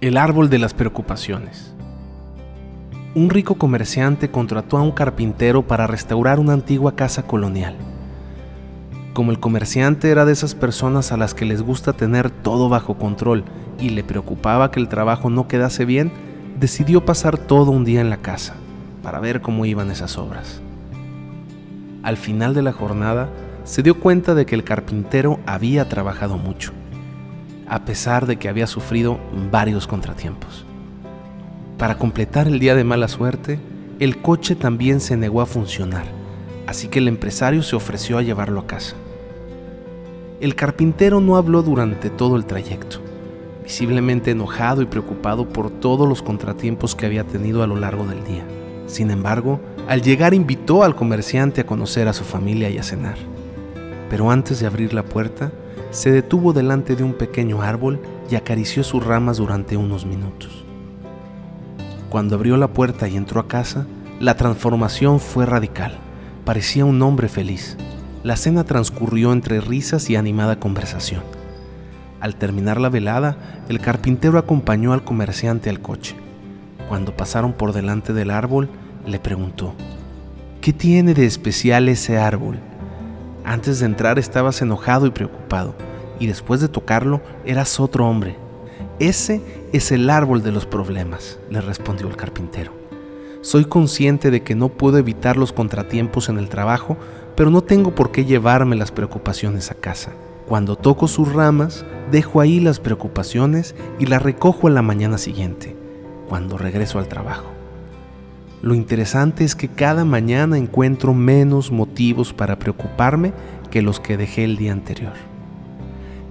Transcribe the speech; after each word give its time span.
El 0.00 0.16
árbol 0.16 0.48
de 0.48 0.58
las 0.58 0.72
preocupaciones. 0.72 1.74
Un 3.14 3.28
rico 3.28 3.56
comerciante 3.56 4.30
contrató 4.30 4.78
a 4.78 4.82
un 4.82 4.92
carpintero 4.92 5.66
para 5.66 5.86
restaurar 5.86 6.40
una 6.40 6.54
antigua 6.54 6.96
casa 6.96 7.24
colonial. 7.24 7.76
Como 9.12 9.30
el 9.30 9.40
comerciante 9.40 10.10
era 10.10 10.24
de 10.24 10.32
esas 10.32 10.54
personas 10.54 11.12
a 11.12 11.18
las 11.18 11.34
que 11.34 11.44
les 11.44 11.60
gusta 11.60 11.92
tener 11.92 12.30
todo 12.30 12.70
bajo 12.70 12.94
control 12.94 13.44
y 13.78 13.90
le 13.90 14.02
preocupaba 14.02 14.70
que 14.70 14.80
el 14.80 14.88
trabajo 14.88 15.28
no 15.28 15.48
quedase 15.48 15.84
bien, 15.84 16.10
decidió 16.58 17.04
pasar 17.04 17.36
todo 17.36 17.70
un 17.70 17.84
día 17.84 18.00
en 18.00 18.08
la 18.08 18.22
casa 18.22 18.54
para 19.02 19.20
ver 19.20 19.42
cómo 19.42 19.66
iban 19.66 19.90
esas 19.90 20.16
obras. 20.16 20.62
Al 22.02 22.16
final 22.16 22.54
de 22.54 22.62
la 22.62 22.72
jornada, 22.72 23.28
se 23.64 23.82
dio 23.82 24.00
cuenta 24.00 24.34
de 24.34 24.46
que 24.46 24.54
el 24.54 24.64
carpintero 24.64 25.40
había 25.44 25.90
trabajado 25.90 26.38
mucho 26.38 26.72
a 27.70 27.84
pesar 27.84 28.26
de 28.26 28.36
que 28.36 28.48
había 28.48 28.66
sufrido 28.66 29.18
varios 29.50 29.86
contratiempos. 29.86 30.66
Para 31.78 31.96
completar 31.96 32.48
el 32.48 32.58
día 32.58 32.74
de 32.74 32.82
mala 32.82 33.06
suerte, 33.06 33.60
el 34.00 34.20
coche 34.20 34.56
también 34.56 35.00
se 35.00 35.16
negó 35.16 35.40
a 35.40 35.46
funcionar, 35.46 36.04
así 36.66 36.88
que 36.88 36.98
el 36.98 37.06
empresario 37.06 37.62
se 37.62 37.76
ofreció 37.76 38.18
a 38.18 38.22
llevarlo 38.22 38.60
a 38.60 38.66
casa. 38.66 38.96
El 40.40 40.56
carpintero 40.56 41.20
no 41.20 41.36
habló 41.36 41.62
durante 41.62 42.10
todo 42.10 42.36
el 42.36 42.44
trayecto, 42.44 42.98
visiblemente 43.62 44.32
enojado 44.32 44.82
y 44.82 44.86
preocupado 44.86 45.48
por 45.48 45.70
todos 45.70 46.08
los 46.08 46.22
contratiempos 46.22 46.96
que 46.96 47.06
había 47.06 47.22
tenido 47.22 47.62
a 47.62 47.68
lo 47.68 47.76
largo 47.76 48.04
del 48.04 48.24
día. 48.24 48.42
Sin 48.88 49.12
embargo, 49.12 49.60
al 49.86 50.02
llegar 50.02 50.34
invitó 50.34 50.82
al 50.82 50.96
comerciante 50.96 51.60
a 51.60 51.66
conocer 51.66 52.08
a 52.08 52.14
su 52.14 52.24
familia 52.24 52.68
y 52.68 52.78
a 52.78 52.82
cenar. 52.82 53.16
Pero 54.08 54.32
antes 54.32 54.58
de 54.58 54.66
abrir 54.66 54.92
la 54.92 55.04
puerta, 55.04 55.52
se 55.90 56.10
detuvo 56.10 56.52
delante 56.52 56.96
de 56.96 57.02
un 57.02 57.14
pequeño 57.14 57.62
árbol 57.62 58.00
y 58.30 58.36
acarició 58.36 58.84
sus 58.84 59.04
ramas 59.04 59.38
durante 59.38 59.76
unos 59.76 60.06
minutos. 60.06 60.64
Cuando 62.08 62.36
abrió 62.36 62.56
la 62.56 62.68
puerta 62.68 63.08
y 63.08 63.16
entró 63.16 63.40
a 63.40 63.48
casa, 63.48 63.86
la 64.20 64.36
transformación 64.36 65.20
fue 65.20 65.46
radical. 65.46 65.98
Parecía 66.44 66.84
un 66.84 67.00
hombre 67.02 67.28
feliz. 67.28 67.76
La 68.22 68.36
cena 68.36 68.64
transcurrió 68.64 69.32
entre 69.32 69.60
risas 69.60 70.10
y 70.10 70.16
animada 70.16 70.60
conversación. 70.60 71.22
Al 72.20 72.36
terminar 72.36 72.80
la 72.80 72.90
velada, 72.90 73.36
el 73.68 73.80
carpintero 73.80 74.38
acompañó 74.38 74.92
al 74.92 75.04
comerciante 75.04 75.70
al 75.70 75.80
coche. 75.80 76.16
Cuando 76.88 77.16
pasaron 77.16 77.52
por 77.52 77.72
delante 77.72 78.12
del 78.12 78.30
árbol, 78.30 78.68
le 79.06 79.18
preguntó, 79.18 79.74
¿qué 80.60 80.72
tiene 80.72 81.14
de 81.14 81.24
especial 81.24 81.88
ese 81.88 82.18
árbol? 82.18 82.58
Antes 83.44 83.78
de 83.78 83.86
entrar 83.86 84.18
estabas 84.18 84.60
enojado 84.60 85.06
y 85.06 85.10
preocupado, 85.10 85.74
y 86.20 86.28
después 86.28 86.60
de 86.60 86.68
tocarlo 86.68 87.20
eras 87.44 87.80
otro 87.80 88.08
hombre. 88.08 88.36
Ese 89.00 89.40
es 89.72 89.90
el 89.90 90.08
árbol 90.08 90.44
de 90.44 90.52
los 90.52 90.66
problemas, 90.66 91.40
le 91.50 91.60
respondió 91.60 92.06
el 92.06 92.16
carpintero. 92.16 92.72
Soy 93.40 93.64
consciente 93.64 94.30
de 94.30 94.42
que 94.42 94.54
no 94.54 94.68
puedo 94.68 94.98
evitar 94.98 95.36
los 95.36 95.52
contratiempos 95.52 96.28
en 96.28 96.38
el 96.38 96.50
trabajo, 96.50 96.98
pero 97.34 97.50
no 97.50 97.62
tengo 97.62 97.94
por 97.94 98.12
qué 98.12 98.26
llevarme 98.26 98.76
las 98.76 98.92
preocupaciones 98.92 99.70
a 99.70 99.74
casa. 99.74 100.12
Cuando 100.46 100.76
toco 100.76 101.08
sus 101.08 101.32
ramas, 101.32 101.86
dejo 102.10 102.40
ahí 102.40 102.60
las 102.60 102.80
preocupaciones 102.80 103.74
y 103.98 104.06
las 104.06 104.22
recojo 104.22 104.68
en 104.68 104.74
la 104.74 104.82
mañana 104.82 105.16
siguiente, 105.16 105.74
cuando 106.28 106.58
regreso 106.58 106.98
al 106.98 107.08
trabajo. 107.08 107.50
Lo 108.60 108.74
interesante 108.74 109.44
es 109.44 109.56
que 109.56 109.68
cada 109.68 110.04
mañana 110.04 110.58
encuentro 110.58 111.14
menos 111.14 111.70
motivos 111.70 112.34
para 112.34 112.58
preocuparme 112.58 113.32
que 113.70 113.80
los 113.80 114.00
que 114.00 114.18
dejé 114.18 114.44
el 114.44 114.58
día 114.58 114.72
anterior. 114.72 115.14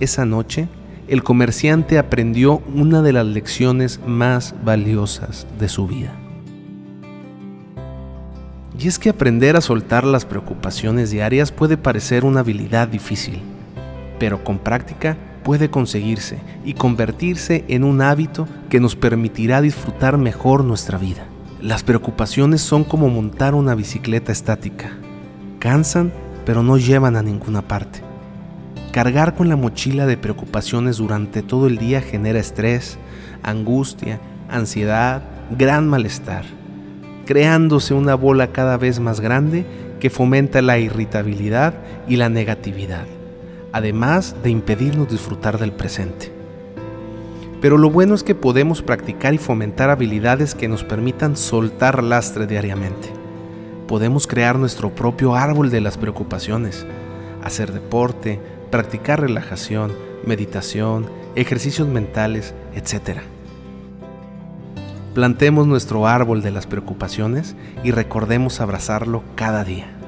Esa 0.00 0.24
noche, 0.24 0.66
el 1.08 1.22
comerciante 1.22 1.98
aprendió 1.98 2.62
una 2.74 3.02
de 3.02 3.12
las 3.12 3.26
lecciones 3.26 4.00
más 4.06 4.54
valiosas 4.64 5.46
de 5.58 5.68
su 5.68 5.86
vida. 5.86 6.14
Y 8.78 8.88
es 8.88 8.98
que 8.98 9.10
aprender 9.10 9.56
a 9.56 9.60
soltar 9.60 10.04
las 10.04 10.24
preocupaciones 10.24 11.10
diarias 11.10 11.52
puede 11.52 11.76
parecer 11.76 12.24
una 12.24 12.40
habilidad 12.40 12.88
difícil, 12.88 13.40
pero 14.18 14.42
con 14.42 14.58
práctica 14.58 15.18
puede 15.42 15.68
conseguirse 15.68 16.38
y 16.64 16.72
convertirse 16.72 17.66
en 17.68 17.84
un 17.84 18.00
hábito 18.00 18.48
que 18.70 18.80
nos 18.80 18.96
permitirá 18.96 19.60
disfrutar 19.60 20.16
mejor 20.16 20.64
nuestra 20.64 20.96
vida. 20.96 21.26
Las 21.60 21.82
preocupaciones 21.82 22.62
son 22.62 22.84
como 22.84 23.10
montar 23.10 23.54
una 23.54 23.74
bicicleta 23.74 24.32
estática. 24.32 24.92
Cansan, 25.58 26.10
pero 26.46 26.62
no 26.62 26.78
llevan 26.78 27.16
a 27.16 27.22
ninguna 27.22 27.60
parte. 27.60 28.09
Cargar 28.92 29.36
con 29.36 29.48
la 29.48 29.54
mochila 29.54 30.06
de 30.06 30.16
preocupaciones 30.16 30.96
durante 30.96 31.42
todo 31.42 31.68
el 31.68 31.78
día 31.78 32.00
genera 32.00 32.40
estrés, 32.40 32.98
angustia, 33.40 34.18
ansiedad, 34.48 35.22
gran 35.56 35.88
malestar, 35.88 36.44
creándose 37.24 37.94
una 37.94 38.16
bola 38.16 38.48
cada 38.48 38.76
vez 38.78 38.98
más 38.98 39.20
grande 39.20 39.64
que 40.00 40.10
fomenta 40.10 40.60
la 40.60 40.80
irritabilidad 40.80 41.74
y 42.08 42.16
la 42.16 42.28
negatividad, 42.28 43.04
además 43.72 44.34
de 44.42 44.50
impedirnos 44.50 45.08
disfrutar 45.08 45.58
del 45.58 45.70
presente. 45.70 46.32
Pero 47.60 47.78
lo 47.78 47.90
bueno 47.90 48.16
es 48.16 48.24
que 48.24 48.34
podemos 48.34 48.82
practicar 48.82 49.34
y 49.34 49.38
fomentar 49.38 49.90
habilidades 49.90 50.56
que 50.56 50.66
nos 50.66 50.82
permitan 50.82 51.36
soltar 51.36 52.02
lastre 52.02 52.48
diariamente. 52.48 53.08
Podemos 53.86 54.26
crear 54.26 54.58
nuestro 54.58 54.92
propio 54.92 55.36
árbol 55.36 55.70
de 55.70 55.80
las 55.80 55.96
preocupaciones, 55.96 56.86
hacer 57.44 57.72
deporte, 57.72 58.40
practicar 58.70 59.20
relajación, 59.20 59.92
meditación, 60.24 61.06
ejercicios 61.34 61.88
mentales, 61.88 62.54
etc. 62.74 63.20
Plantemos 65.14 65.66
nuestro 65.66 66.06
árbol 66.06 66.42
de 66.42 66.50
las 66.50 66.66
preocupaciones 66.66 67.56
y 67.82 67.90
recordemos 67.90 68.60
abrazarlo 68.60 69.22
cada 69.34 69.64
día. 69.64 69.99